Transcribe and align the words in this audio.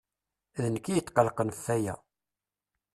D 0.61 0.65
nekk 0.73 0.85
i 0.87 0.93
yetqelqen 0.93 1.49
f 1.63 1.65
aya. 1.75 1.95